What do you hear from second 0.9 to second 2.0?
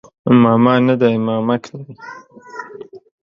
دی مامک دی